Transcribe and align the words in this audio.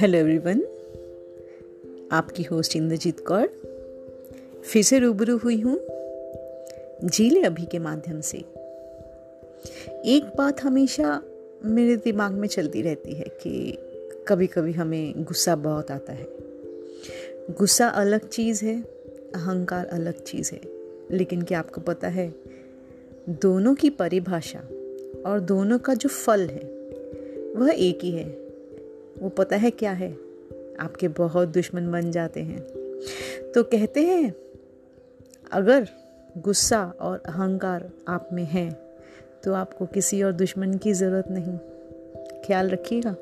Hello 0.00 0.18
everyone 0.18 0.62
आपकी 2.12 2.42
host 2.42 2.76
Indrajit 2.76 3.20
Kaur. 3.20 3.46
फिर 4.72 4.82
से 4.82 4.98
रूबरू 4.98 5.36
हुई 5.36 5.60
हूँ 5.60 5.80
झीले 7.08 7.42
अभी 7.42 7.66
के 7.66 7.78
माध्यम 7.78 8.20
से। 8.20 8.38
एक 10.04 10.32
बात 10.38 10.60
हमेशा 10.60 11.22
मेरे 11.64 11.96
दिमाग 11.96 12.32
में 12.32 12.48
चलती 12.48 12.82
रहती 12.82 13.12
है 13.12 13.24
कि 13.24 13.78
कभी 14.28 14.46
कभी 14.46 14.72
हमें 14.72 15.14
गुस्सा 15.24 15.56
बहुत 15.56 15.90
आता 15.90 16.12
है। 16.12 16.26
गुस्सा 17.50 17.88
अलग 17.88 18.28
चीज़ 18.28 18.64
है, 18.64 18.82
अहंकार 19.34 19.86
अलग 19.86 20.22
चीज़ 20.22 20.52
है। 20.52 20.60
लेकिन 21.10 21.42
क्या 21.42 21.58
आपको 21.58 21.80
पता 21.80 22.08
है 22.08 22.34
दोनों 23.28 23.74
की 23.74 23.90
परिभाषा 23.90 24.58
और 25.26 25.40
दोनों 25.40 25.78
का 25.78 25.94
जो 25.94 26.08
फल 26.08 26.40
है, 26.40 26.64
वह 27.56 27.72
एक 27.72 27.98
ही 28.02 28.10
है। 28.10 28.24
वो 29.18 29.28
पता 29.28 29.56
है 29.56 29.70
क्या 29.70 29.92
है? 29.92 30.16
आपके 30.80 31.08
बहुत 31.08 31.48
दुश्मन 31.48 31.90
बन 31.92 32.10
जाते 32.10 32.40
हैं। 32.40 32.60
तो 33.54 33.62
कहते 33.62 34.02
हैं, 34.02 34.34
अगर 35.52 35.88
गुस्सा 36.38 36.94
और 37.00 37.22
अहंकार 37.26 37.90
आप 38.08 38.28
में 38.32 38.44
है 38.44 38.70
तो 39.44 39.52
आपको 39.52 39.86
किसी 39.86 40.22
और 40.22 40.32
दुश्मन 40.32 40.74
की 40.74 40.92
ज़रूरत 40.92 41.28
नहीं। 41.30 41.58
ख्याल 42.46 42.68
रखिएगा। 42.68 43.16